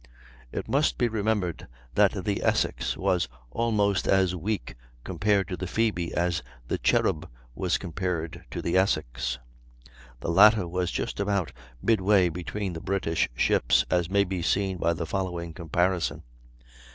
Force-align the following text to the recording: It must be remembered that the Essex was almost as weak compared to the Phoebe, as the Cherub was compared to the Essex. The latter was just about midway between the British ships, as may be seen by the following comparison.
It 0.51 0.67
must 0.67 0.97
be 0.97 1.07
remembered 1.07 1.67
that 1.93 2.25
the 2.25 2.41
Essex 2.41 2.97
was 2.97 3.27
almost 3.51 4.07
as 4.07 4.35
weak 4.35 4.73
compared 5.03 5.47
to 5.49 5.55
the 5.57 5.67
Phoebe, 5.67 6.11
as 6.15 6.41
the 6.67 6.79
Cherub 6.79 7.29
was 7.53 7.77
compared 7.77 8.43
to 8.49 8.63
the 8.63 8.75
Essex. 8.75 9.37
The 10.21 10.31
latter 10.31 10.67
was 10.67 10.89
just 10.89 11.19
about 11.19 11.53
midway 11.83 12.29
between 12.29 12.73
the 12.73 12.81
British 12.81 13.29
ships, 13.35 13.85
as 13.91 14.09
may 14.09 14.23
be 14.23 14.41
seen 14.41 14.77
by 14.77 14.93
the 14.93 15.05
following 15.05 15.53
comparison. 15.53 16.23